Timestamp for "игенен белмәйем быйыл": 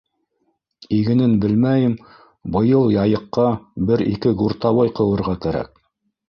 0.99-2.89